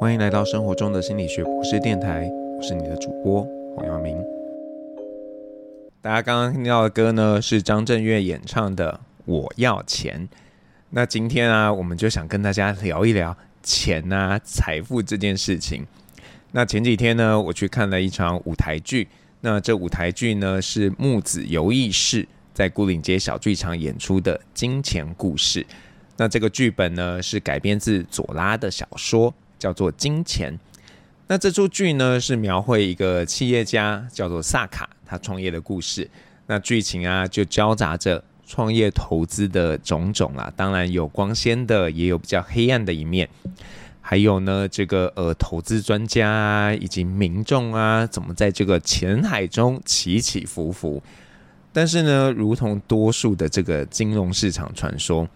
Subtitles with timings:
[0.00, 4.16] 欢迎来到生活中的心理学博士电台，我是你的主播黄耀明。
[6.00, 8.92] 大家刚刚听到的歌呢，是张震岳演唱的
[9.24, 10.28] 《我要钱》。
[10.90, 15.84] 那今天啊，我们就想跟大家聊一聊钱啊、财富这件事情。
[16.52, 19.08] 那前几天呢，我去看了一场舞台剧。
[19.40, 25.62] 那这舞台剧呢，是木子游艺室在牯岭街小剧场演出的《金钱故事》。
[26.16, 29.34] 那这个剧本呢，是改编自左拉的小说。
[29.58, 30.58] 叫做金钱。
[31.26, 36.08] 那这出剧呢，是描绘一个企业家叫做萨卡，他创业的故事。
[36.46, 40.50] 那剧情啊，就交杂着创业投资的种种啊。
[40.56, 43.28] 当然有光鲜的，也有比较黑暗的一面。
[44.00, 51.02] 还有呢，这个呃，投资专家啊，以及民众啊，怎么在这个钱海中起起伏伏。
[51.74, 55.28] 但是呢，如同多数的这个金融市场传说，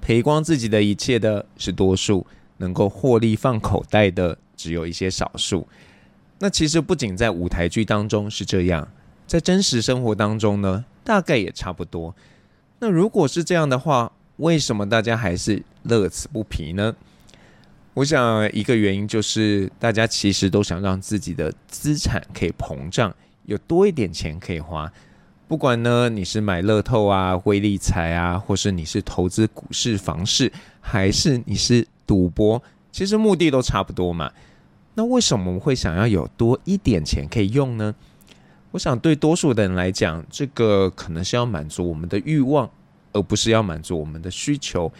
[0.00, 2.26] 赔光自己的一切的是多数。
[2.60, 5.66] 能够获利放口袋的只有一些少数。
[6.38, 8.86] 那其实不仅在舞台剧当中是这样，
[9.26, 12.14] 在真实生活当中呢，大概也差不多。
[12.78, 16.94] 那如果是这样的话，为什么大家还是乐此不疲呢？
[17.94, 24.90] 我想一个原因就是大家其实都想让自己的资产可以膨胀，有多一点钱可以花。
[25.48, 31.86] 不管呢你是买乐透啊、威力财啊，或是你是投资股市、房市，还是你是。
[32.10, 34.32] 赌博其实目的都差不多嘛，
[34.94, 37.94] 那为什么我们会想要有多一点钱可以用呢？
[38.72, 42.68] 我想对多数的人来讲，这个可能是要满足我们的欲望，
[43.12, 44.90] 而不是要满足我们的需求。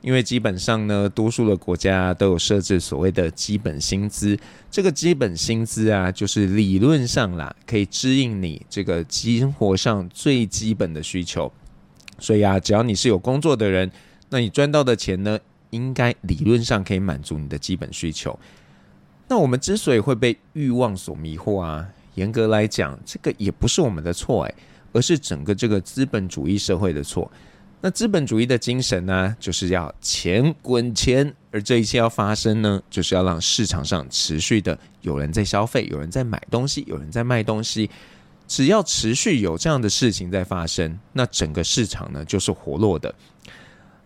[0.00, 4.38] 因为基本上呢，多数的国家都有设置所谓的基本薪资，
[4.70, 11.52] 这个基本薪资啊，就是理论上啦，可以支应你这个生活上最基本的需求。
[12.18, 13.92] 所以啊，只要你是有工作的人，
[14.30, 15.38] 那你赚到的钱呢，
[15.76, 18.36] 应该理论上可以满足你的基本需求。
[19.28, 24.54] 那我们之所以会被欲望所迷惑啊，严格来讲，这个也不是我们的错哎，
[24.92, 27.30] 而是整个这个资本主义社会的错。
[27.80, 37.90] 那资本主义的精神呢，就是要钱滚钱，而这一切要发生呢，就是要让市场上持续的有人在消费，有人在买东西，有人在卖东西。
[38.48, 43.12] 只要持续有这样的事情在发生，那整个市场呢，就是活络的。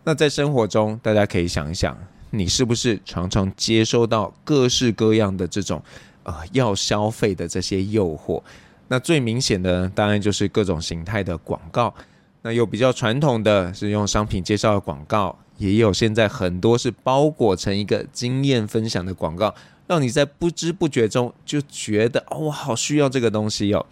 [0.05, 1.97] 那在生活中，大家可以想一想，
[2.31, 5.83] 你是不是常常接收到各式各样的这种
[6.23, 8.43] 呃要消费的这些诱惑？
[8.89, 11.95] 那最明显的当然就是各种形态的广告。
[12.43, 19.55] 那有比较传统的是用商品介绍的广告，也有现在很多是包裹成一个经验分享的广告，
[19.87, 23.85] 让你在不知不觉中就觉得哦，我好需要这个东西哦。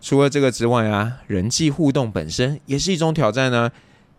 [0.00, 3.70] 除了这个之外啊，人际互动本身也是一种挑战呢。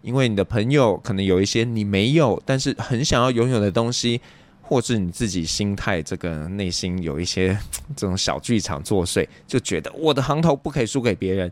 [0.02, 4.22] 因为你的朋友可能有一些你没有，但是很想要拥有的东西，
[4.62, 7.58] 或是你自己心态这个内心有一些
[7.96, 11.52] 这种小剧场作祟，就觉得我的行头不可以输给别人。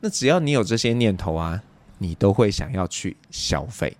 [0.00, 1.62] 那只要你有这些念头啊，
[1.98, 3.96] 你都会想要去消费。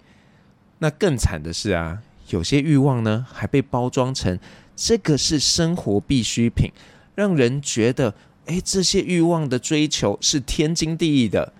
[0.79, 4.39] 那更惨的是啊，有些欲望呢还被包装成
[4.77, 6.71] 这个是生活必需品，
[7.15, 8.15] 让人觉得
[8.47, 11.53] 诶，这些欲望的追求是天经地义的。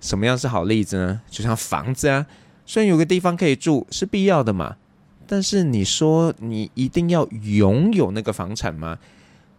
[0.00, 1.20] 什么样是好例子呢？
[1.28, 2.26] 就像房子啊，
[2.64, 4.76] 虽然有个地方可以住是必要的嘛，
[5.26, 8.98] 但是你说你一定要拥有那个房产吗？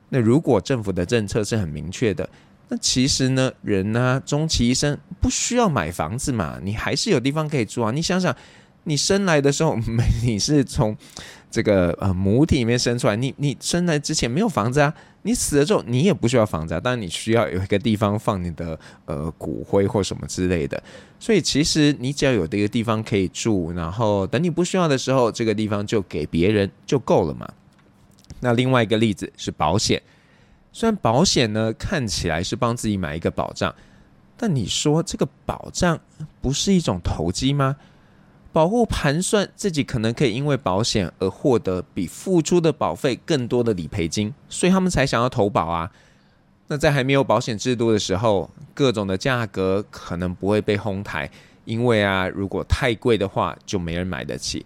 [0.09, 2.29] 那如果政府的政策是很明确的，
[2.69, 7.91] 那其实呢，人呢、终其一生不需要买房子嘛，你还是有地方可以住啊。
[7.91, 8.33] 你想想，
[8.87, 9.77] 你生来的时候，
[10.23, 10.95] 你是从
[11.51, 14.93] 这个呃母体里面生出来，你你生来之前没有房子啊。
[15.23, 20.81] 你死了之后，你也不需要房子啊，但你需要有一个地方放你的呃骨灰或什么之类的。
[21.19, 27.45] 所以其实你只要有这个地方可以住，然后等你不需要的时候，这个地方就给别人就够了嘛。
[28.39, 30.01] 那另外一个例子是保险，
[30.71, 33.75] 虽然保险呢看起来是帮自己买一个保障，
[34.37, 35.99] 但你说这个保障
[36.39, 37.75] 不是一种投机吗？
[38.57, 45.91] 保护盘算自己可能可以因为保险而获得比付出的保费更多的理赔金，所以他们才想要投保啊。
[46.65, 51.29] 那在还没有保险制度的时候，各种的价格可能不会被哄抬，
[51.65, 54.65] 因为啊，如果太贵的话，就没人买得起。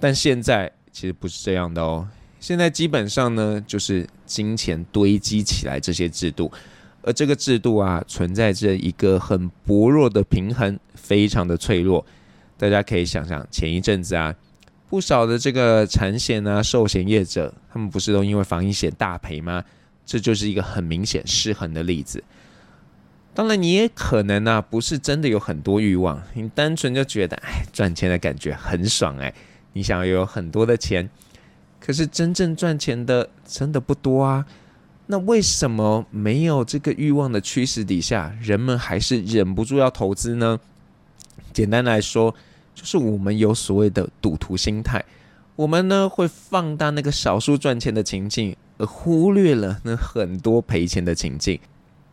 [0.00, 2.08] 但现在其实不是这样的哦，
[2.40, 6.50] 现在基本上呢，就是金钱堆积起来这些制度，
[7.02, 12.04] 而这个制度啊，存在着一个很薄弱的平衡，非常的脆弱。
[12.58, 14.34] 大家可以想想，前一阵子啊，
[14.90, 19.64] 不少的这个产险啊、寿险业者，他们不是都因为防疫险大赔吗？
[20.04, 22.22] 这就是一个很明显失衡的例子。
[23.34, 29.32] 当然，你也可能啊，不是真的有很多欲望，你单纯就觉得，哎，赚钱的感觉很爽，哎，
[29.74, 31.08] 你想要有很多的钱。
[31.78, 34.44] 可是真正赚钱的真的不多啊。
[35.06, 40.58] 那为什么没有这个欲望的驱使底下，人们还是忍不住要投资呢？
[41.52, 42.34] 简单来说，
[42.78, 45.04] 就是我们有所谓的赌徒心态。
[45.56, 51.58] 我们呢会放大那个少数赚钱的情境，而忽略了那很多赔钱的情境。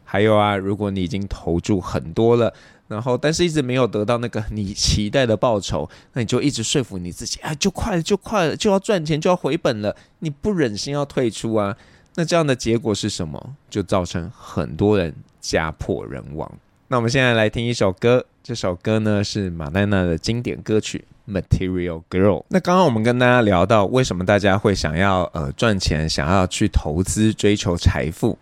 [0.04, 2.52] 还有啊，如果你已经投注很多了，
[2.88, 11.78] 然后但是一直没有得到那个你期待的报酬，那你就一直说服你自己啊，就快了，就快了，就要赚钱，就要回本了，你不忍心要退出啊。
[12.16, 13.56] 那这样的结果是什么？
[13.70, 16.52] 就造成很多人家破人亡。
[16.88, 21.04] 那我们现在来听一首歌，这首歌呢是马黛娜的经典歌曲。
[21.28, 22.44] Material Girl。
[22.50, 28.38] 那刚刚我们跟大家聊到，为什么大家会想要呃赚钱，想要去投资，追求财富？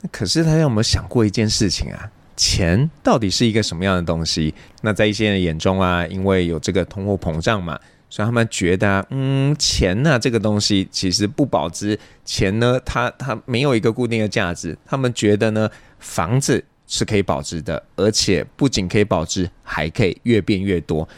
[0.00, 2.10] 那可是大家有没有想过一件事情啊？
[2.34, 4.54] 钱到底是一个什么样的东西？
[4.80, 7.78] 那在一些人眼中啊，因为有这个通货膨胀嘛，
[8.08, 14.74] 所以他们觉得，嗯，钱呢这个东西其实不保值，钱呢它它没有一个固定的价值。
[14.86, 15.68] 他们觉得呢，
[15.98, 21.08] 房子是可以保值的，而且不仅可以保值，还可以越变越多。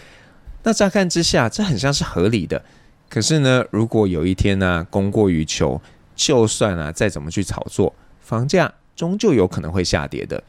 [0.62, 2.62] 那乍看之下，这很像是合理的。
[3.08, 5.80] 可是呢，如果有一天呢、供过于求，
[6.14, 10.42] 就算啊再怎么去炒作，房价终究有可能会下跌的。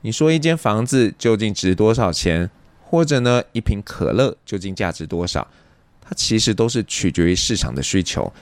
[0.00, 2.50] 你说一间房子究竟值多少钱，
[2.82, 5.46] 或者呢一瓶可乐究竟价值多少？
[6.00, 8.32] 它其实都是取决于市场的需求。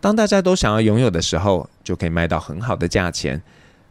[0.00, 3.42] 当大家都想要拥有的时候，就可以卖到很好的价钱。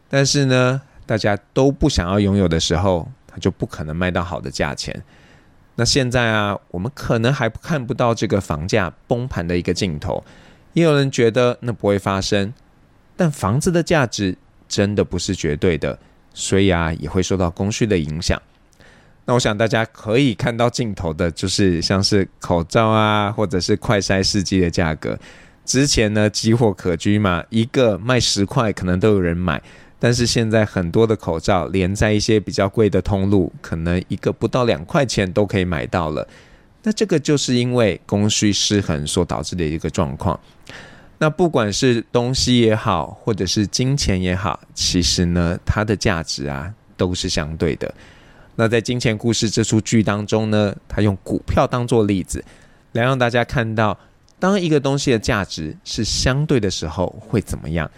[0.08, 5.02] 但是呢，大家都不想要拥有的时候，它就不可能卖到好的价钱。
[5.74, 10.22] 那现在啊，我们可能还看不到这个房价崩盘的一个尽头，
[10.74, 12.52] 也有人觉得那不会发生，
[13.16, 14.36] 但房子的价值
[14.68, 15.98] 真的不是绝对的，
[16.34, 18.38] 所以啊，也会受到供需的影响。
[19.24, 25.18] 那我想大家可以看到尽头的，就是像是口罩啊，或者是快筛试剂的价格，
[25.64, 29.62] 之前呢，机货可居嘛，一个卖十块，可能都有人买。
[30.00, 36.26] 但是现在很多的口罩连在一些比较贵的通路，可能一个不到两块钱都可以买到了。
[36.84, 40.38] 那这个就是因为供需失衡所导致的一个状况。
[41.18, 47.92] 那不管是东西也好，或者是金钱也好，其实呢，它的价值啊都是相对的。
[48.54, 52.44] 那在《金钱故事》这出剧当中呢，他用股票当做例子，
[52.92, 53.98] 来让大家看到，
[54.38, 57.90] 当一个东西的价值是相对的时候会怎么样。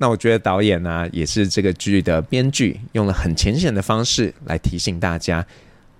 [0.00, 5.44] 那我觉得导演呢、也是这个剧的编剧，用了很浅显的方式来提醒大家：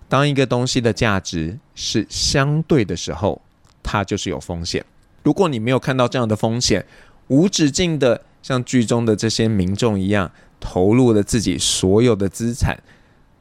[0.08, 3.42] 当一个东西的价值是相对的时候，
[3.82, 4.84] 它就是有风险。
[5.24, 6.86] 如果你没有看到这样的风险，
[7.26, 10.30] 无止境的像剧中的这些民众一样，
[10.60, 12.80] 投入了自己所有的资产，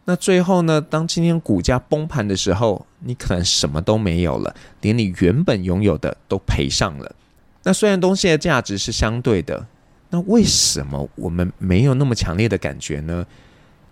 [0.06, 7.15] 那最后呢，当今天股价崩盘的时候，你可能什么都没有了，连你原本拥有的都赔上了。
[7.62, 9.68] 那虽然东西的价值是相对的。
[10.09, 13.25] 那为什么我们没有那么强烈的感觉呢？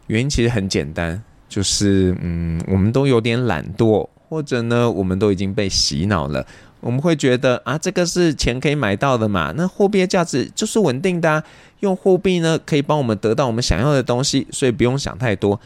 [0.07, 6.45] 原因其实很简单，就是嗯，我们都有点懒惰，或者呢，我们都已经被洗脑了。
[6.79, 11.43] 我们会觉得啊，这个是钱可以买到的嘛，那货币的价值就是稳定的啊，
[11.79, 15.59] 用货币呢可以帮我们得到我们想要的东西，所以不用想太多。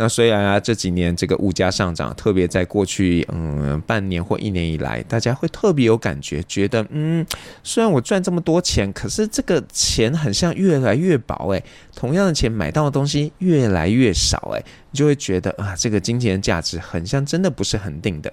[0.00, 7.26] 那虽然啊，这几年这个物价上涨，特别在过去嗯半年或一年以来，大家会特别有感觉，觉得嗯，
[7.64, 11.64] 虽然我赚这么多钱，可是这个钱很像越来越薄诶，
[11.96, 18.32] 同样的钱买到的东西越来越少诶，你就会觉得啊，这个金钱的价值很像真的不是恒定的。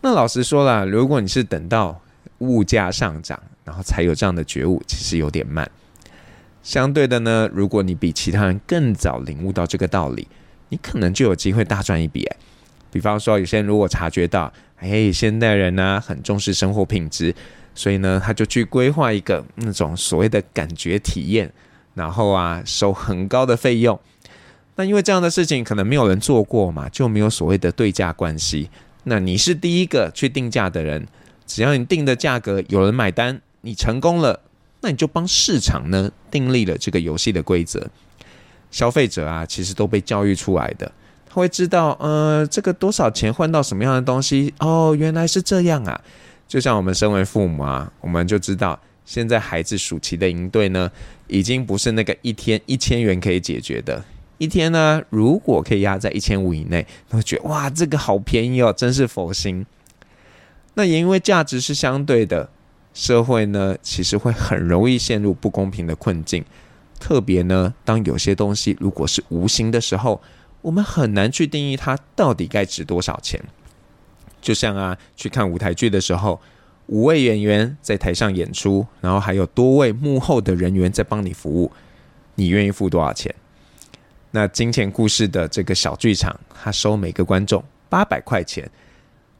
[0.00, 2.00] 那老实说啦，如果你是等到
[2.38, 5.70] 物价上涨，然后才有这样的觉悟，其实有点慢。
[6.62, 10.26] 相对的呢，如果你比其他人更早领悟到这个道理。
[10.72, 12.26] 你可能就有机会大赚一笔，
[12.90, 17.34] 比方说，有些人如果察觉到，哎，现代人呢很重视生活品质，
[17.74, 21.52] 所以呢他就去规划一个那种所谓的感觉体验，
[21.92, 24.00] 然后啊收很高的费用。
[24.76, 28.70] 那因为这样的事情可能没有人做过嘛，就没有所谓的对价关系。
[29.04, 31.06] 那你是第一个去定价的人，
[31.46, 34.40] 只要你定的价格有人买单，你成功了，
[34.80, 37.90] 那你就帮市场呢订立了这个游戏的规则。
[38.72, 40.90] 消费者啊，其实都被教育出来的，
[41.28, 44.52] 他会知道，呃，这个多少钱换到什么样的东西？
[44.58, 46.00] 哦，原来是这样啊！
[46.48, 50.90] 就像我们身为父母啊，我们就知道，现在孩子暑期的营队呢，
[51.28, 54.02] 已经不是那个一天一千元可以解决的。
[54.38, 59.64] 一天呢，如果可以压在一千五以内，他会觉得哇，这个好便宜哦，真是佛心。
[60.74, 62.48] 那也因为价值是相对的，
[62.94, 66.42] 社会呢，其实会很容易陷入不公平的困境。
[67.02, 70.22] 特别呢，当有些东西如果是无形的时候，
[70.60, 73.42] 我们很难去定义它到底该值多少钱。
[74.40, 76.40] 就像啊，去看舞台剧的时候，
[76.86, 81.72] 五位演员在台上演出，然后还有多位幕后的人员在帮你服务，
[82.36, 83.34] 你愿意付多少钱？
[84.30, 88.70] 那金钱故事的这个小剧场，他收每个观众八百块钱，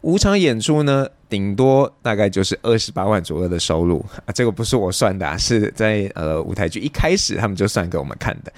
[0.00, 4.28] 五场演出呢，顶多大概就是二十八万左右的收入啊。
[4.34, 8.52] 这个不是我算的啊，是在呃舞台剧一开始他们就算给我们看的。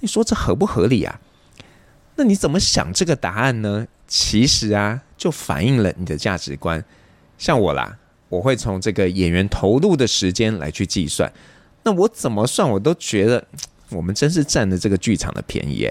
[0.00, 1.20] 你说这合不合理啊？
[2.16, 3.86] 那你怎么想这个答案呢？
[4.08, 6.84] 其实啊，就反映了你的价值观。
[7.38, 7.96] 像我啦，
[8.28, 11.32] 我会从这个演员投入的时间来去计算。
[11.84, 13.46] 那我怎么算，我都觉得。
[13.90, 15.90] 我们真是占了这个剧场的便宜，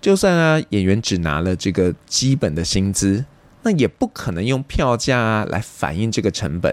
[0.00, 3.22] 就算啊，演员只拿了这个基本的薪资，
[3.64, 6.72] 那也不可能用票价啊来反映这个成本。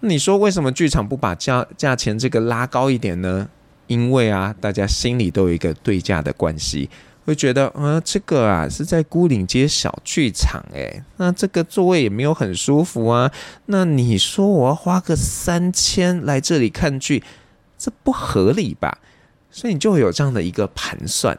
[0.00, 3.48] 你说为什么剧场不把价价钱这个拉高一点呢？
[3.86, 6.88] 因为啊，大家心里都有一个对价的关系，
[7.24, 13.32] 会觉得，呃，这个啊是在孤岭街小剧场，诶，那这个座位也没有很舒服啊。
[13.66, 17.24] 那你说我要花个三千来这里看剧，
[17.76, 18.98] 这不合理吧？
[19.50, 21.36] 所以你就会有这样的一个盘算。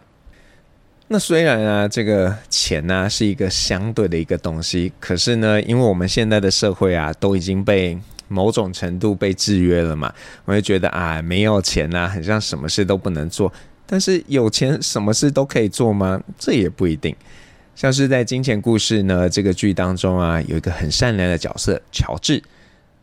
[1.13, 7.99] 那虽然啊，这个钱呢、是一个相对的一个东西，可是呢，因为我们现在的社会啊，都已经被
[8.29, 10.13] 某种程度被制约了嘛，
[10.45, 13.51] 我就觉得啊，没有钱呢、啊，很像什么事都不能做。
[13.85, 16.17] 但是有钱，什么事都可以做吗？
[16.39, 17.13] 这也不一定。
[17.75, 22.41] 像是在《金钱故事》呢这个剧当中啊，有一个很善良的角色乔治，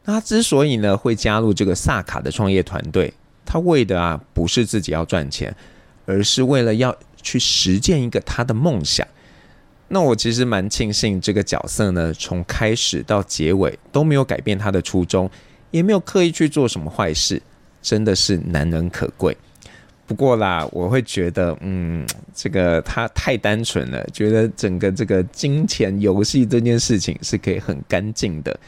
[0.06, 3.12] 那他之所以呢会加入这个萨卡的创业团队。
[3.44, 5.54] 他为的啊，不是自己要赚钱，
[6.06, 9.06] 而是为了要去实践一个他的梦想。
[9.88, 15.30] 那我其实蛮庆幸这个角色呢，从开始到结尾都没有改变他的初衷，
[15.70, 17.40] 也没有刻意去做什么坏事，
[17.80, 19.36] 真的是难能可贵。
[20.06, 28.58] 不过啦，我会觉得，嗯，这个他太单纯了，觉得整个这个金钱游戏这件事情是可以很干净的。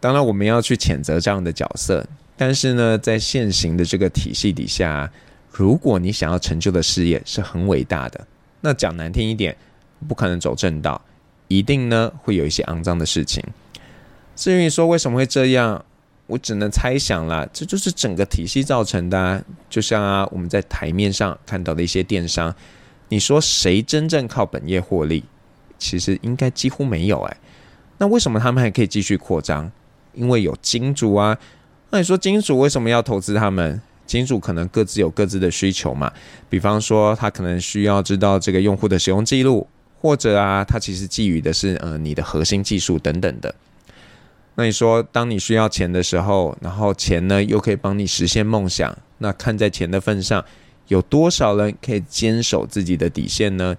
[0.00, 2.06] 当然，我们要去谴责这样的角色。
[2.36, 5.10] 但是呢，在现行的这个体系底下，
[5.52, 8.26] 如果你想要成就的事业是很伟大的，
[8.60, 9.56] 那讲难听一点，
[10.06, 11.00] 不可能走正道，
[11.48, 13.42] 一定呢会有一些肮脏的事情。
[14.36, 15.84] 至于你说为什么会这样，
[16.26, 19.42] 我只能猜想了，这就是整个体系造成的啊。
[19.68, 22.54] 就像啊，我们在台面上看到的一些电商，
[23.08, 25.24] 你说谁真正靠本业获利？
[25.78, 27.36] 其实应该几乎没有哎。
[27.98, 29.70] 那为什么他们还可以继续扩张？
[30.12, 31.38] 因为有金主啊。
[31.90, 33.80] 那你说金主为什么要投资他们？
[34.08, 36.12] 金主可能各自有各自的需求嘛。
[36.50, 39.68] 比方说，他可能需要知道这个用户的使用记录，
[40.00, 43.54] 或者啊，他其实觊觎的是呃你的核心技术等等的。
[44.56, 50.44] 那你说，当你需要钱的时候，然后钱呢又可以帮你实现梦想，那看在钱的份上，
[50.88, 53.76] 有多少人可以坚守自己的底线呢？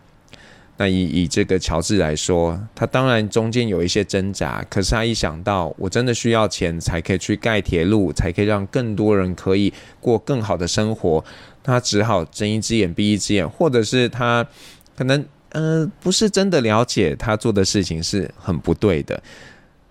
[0.82, 11.22] 那以以这个乔治来说，他当然中间有一些挣扎，可是他一想到我真的需要钱才可以去盖铁路，才可以让更多人可以过更好的生活，
[11.62, 14.48] 他只好睁一只眼闭一只眼，或者是他
[14.96, 19.22] 可能呃不是真的了解他做的事情是很不对的。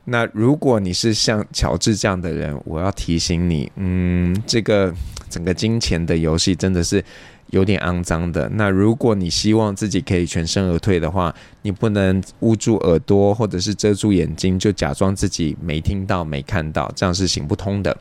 [0.07, 4.91] 那如果你是像乔治这样的人，我要提醒你，嗯，这个
[5.29, 7.05] 整个金钱的游戏真的是。
[7.51, 8.47] 有点肮脏的。
[8.51, 17.97] 那如果你希望自己可以全身而退的话，你不能捂住耳朵或者是遮住眼睛，就假装自己没听到、没看到，这样是行不通的。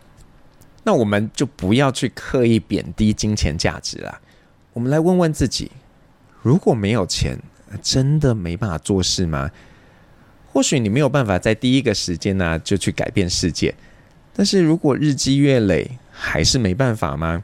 [0.84, 4.19] 那我们就不要去刻意贬低金钱价值了。
[4.74, 5.72] 我们来问问自己：
[6.41, 7.38] 如果没有钱，
[7.81, 9.50] 真的没办法做事吗？
[10.51, 13.74] 或许你没有办法在第一个时间呢、就去改变世界，
[14.34, 17.43] 但是如果日积月累，还是没办法吗？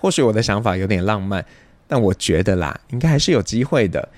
[0.00, 1.44] 或许我的想法有点浪漫，
[1.86, 4.08] 但我觉得啦，应该还是有机会的。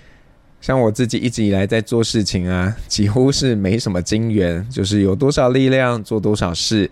[0.60, 6.88] 像我自己一直以来在做事情啊，几乎是没什么金源，就是有多少力量做多少事。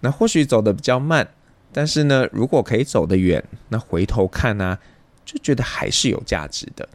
[0.00, 1.26] 那或许走得比较慢，
[1.72, 4.78] 但是呢，如果可以走得远，那回头看呢、啊，
[5.24, 6.88] 就觉得还是有价值的。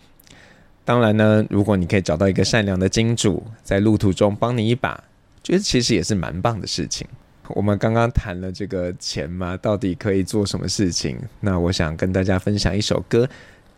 [0.85, 5.03] 当然呢，如果你可以找到一个善良的金主，在路途中帮你一把，
[5.43, 7.05] 觉得其实也是蛮棒的事情。
[7.49, 11.19] 我们刚刚谈了这个钱嘛，到底可以做什么事情？
[11.41, 13.27] 那我想跟大家分享一首歌，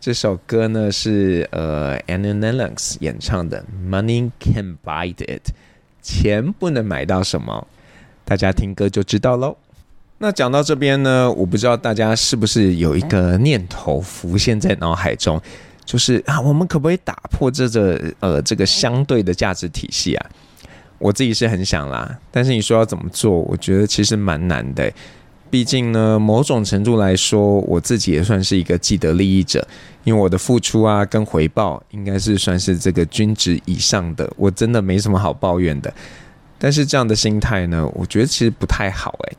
[0.00, 5.48] 这首歌呢是呃 Annie Lennox 演唱的《Money Can't Buy It》，
[6.00, 7.66] 钱不能买到什么，
[8.24, 9.56] 大家听歌就知道喽。
[10.18, 15.42] 那讲到这边呢，我不知道大家是不是有一个念头浮现在脑海中，
[15.84, 20.30] 就是啊，我们可不可以打破这个呃这个相对的价值体系啊？
[20.98, 24.92] 我自己是很想啦，但是你说要怎么做，我觉得其实蛮难的。
[25.48, 29.66] 毕竟呢，某种程度来说，我自己也算是一个既得利益者，
[30.02, 35.92] 因为我的付出啊跟回报应该是算是这个均值以上的，我真的没什么好抱怨的。
[36.58, 39.36] 但是这样的心态呢，我觉得其实不太好诶。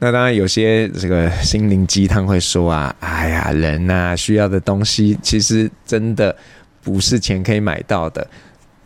[0.00, 6.36] 那当然，有些这个心灵鸡汤会说啊，哎呀，人呐需要的东西，其实真的
[6.82, 8.26] 不是钱可以买到的。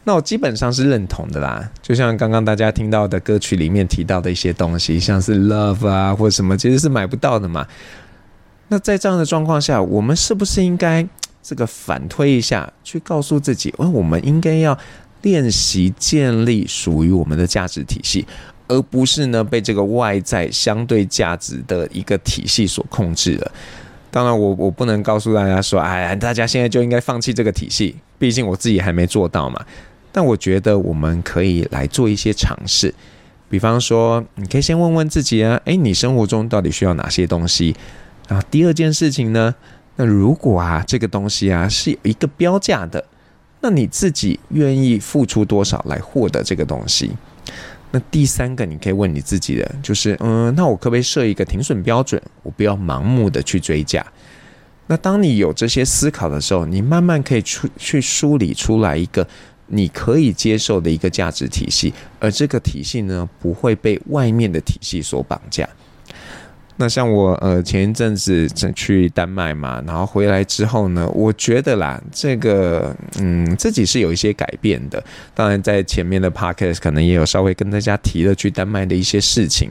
[0.09, 1.71] 那我基本上是认同的啦。
[1.83, 7.67] 就像刚刚大家听到的歌曲里面提到的一些东西，像是 love 啊或者什么，其实是买不到的嘛。
[8.69, 11.07] 那在这样的状况下，我们是不是应该
[11.45, 14.79] 这个反推一下，去告诉自己，哦，我们应该要
[15.21, 18.27] 练习建立属于我们的价值体系。
[18.67, 23.53] 而不是呢，被这个外在相对价值的一个体系所控制了。
[24.11, 27.95] 当然我，我我不能告诉大家说，哎，大家现在就应该放弃这个体系。
[28.19, 29.63] 毕竟我自己还没做到嘛。
[30.19, 32.93] 那我觉得我们可以来做一些尝试。
[33.49, 37.77] 比方说，你可以先问问自己啊，诶，你生活中到底需要哪些东西？
[38.27, 39.55] 然后第二件事情呢，
[39.95, 43.05] 那如果啊这个东西啊是有一个标价的，
[43.61, 47.13] 那你自己愿意付出多少来获得这个东西？
[47.93, 52.21] 那第三个，你可以问你自己的，就是，嗯，那我可不可以设一个停损标准？
[52.43, 54.05] 我不要盲目的去追价。
[54.89, 59.25] 那当你有这些思考的时候，你慢慢可以出去梳理出来一个
[59.69, 65.69] 你可以接受的一个价值体系，而这个体系呢，不会被外面的体系所绑架。
[66.81, 75.03] 那像我呃前一阵子去丹麦嘛，然后回来之后呢，我觉得啦，这个嗯自己是有一些改变的。
[75.35, 79.71] 当然在前面的 podcast 可能也有稍微跟大家提了去丹麦的一些事情。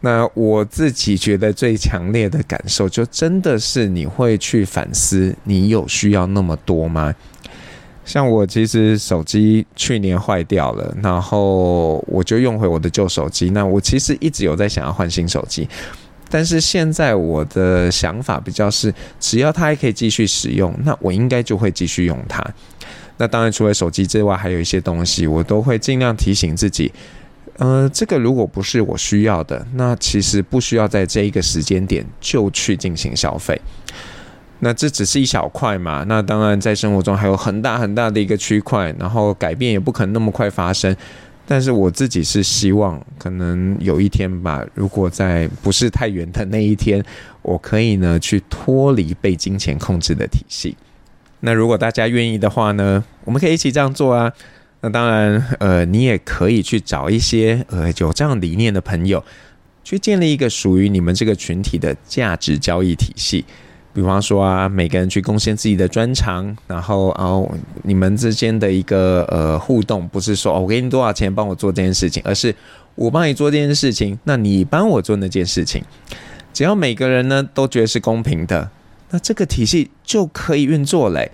[0.00, 7.14] 那我自己觉得最强烈的感受，就真的是你会去反思，你有需要那么多吗？
[8.04, 13.50] 像我其实手机去年坏掉了，然后我就用回我的旧手机。
[13.50, 15.68] 那我其实一直有在想要换新手机。
[16.28, 22.42] 但是现在我的想法比较是，只要它还可以继续使用，那我应该就会继续用它。
[23.18, 26.90] 那当然，除了手机之外，还有一些东西，我都会尽量提醒自己，
[27.58, 33.60] 呃，这个如果不是我需要的，那其实不需要在这一个时间点就去进行消费。
[34.64, 40.96] 那这只是一小块嘛，那当然在生活中还有很大很大的一个区块，然后改变也不可能那么快发生。
[41.44, 47.04] 但是我自己是希望，可能有一天吧，如果在不是太远的那一天，
[47.42, 50.76] 我可以呢去脱离被金钱控制的体系。
[51.40, 54.32] 那如果大家愿意的话呢，我们可以一起这样做啊。
[54.82, 59.24] 那当然，呃，你也可以去找一些呃有这样理念的朋友，
[59.82, 63.44] 去建立一个属于你们这个群体的价值交易体系。
[63.94, 67.48] 比方说啊，每个人去贡献自己的专长，然后哦，
[67.82, 72.54] 你们之间的一个呃互动，不是说我给你多少钱帮我做这件事情，而是
[72.94, 75.82] 我帮你做这件事情，那你帮我做那件事情，
[76.52, 78.70] 只要每个人呢都觉得是公平的，
[79.10, 81.30] 那这个体系就可以运作嘞。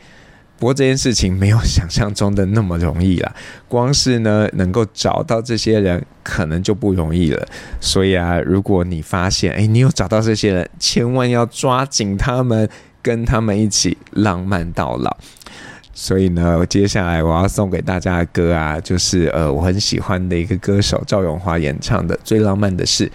[0.58, 3.32] 不过这件事情没有想象中的那么容易啦，
[3.68, 7.46] 光是呢能够找到这些人，可能就不容易了。
[7.80, 12.68] 所以啊，如果你发现，哎，你有找到这些人，千万要抓紧他们，
[13.00, 15.16] 跟他们一起浪漫到老。
[15.94, 23.06] 所以呢，接下来我要送给大家的歌啊，就是呃我很喜欢的一个歌手赵咏华演唱的《最浪漫的事》。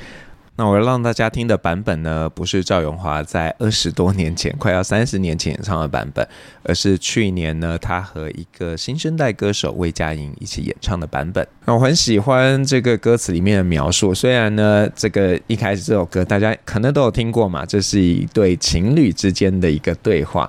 [0.56, 6.28] 那我要让大家听的版本呢，不是赵咏华在二十多年前， 快要三十年前演唱的版本，
[6.62, 11.48] 而是去年呢，他和一个新生代歌手魏佳莹一起演唱的版本。
[11.66, 20.48] 那我很喜欢这个歌词里面的描述，虽然呢，这个一开始这首歌大家可能都有听过嘛，这是一对情侣之间的一个对话，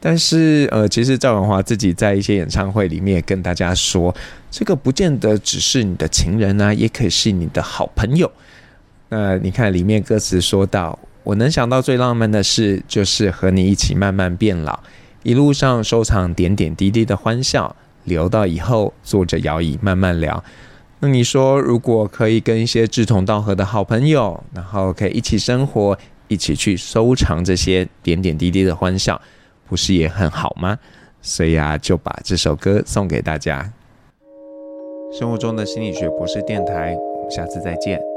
[0.00, 4.12] 但是呃，其实赵咏华自己在一些演唱会里面也跟大家说，
[4.50, 8.28] 这个不见得只是你的情人啊，也可以是你的好朋友。
[9.12, 14.78] 那你看里面歌词说到，我能想到最浪漫的事，就是和你一起慢慢变老，
[15.24, 20.42] 一路上收藏点点滴滴的欢笑，留到以后坐着摇椅慢慢聊。
[21.00, 29.20] 那你说，如果可以跟一些志同道合的好朋友，然后可以一起生活，一起去收藏这些点点滴滴的欢笑，
[29.68, 30.78] 不是也很好吗？
[31.20, 33.72] 所以啊，就把这首歌送给大家。
[35.12, 38.09] 生活中的心理学博士电台，我们下次再见。